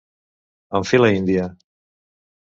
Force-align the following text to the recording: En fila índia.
En 0.79 0.87
fila 0.93 1.11
índia. 1.19 1.47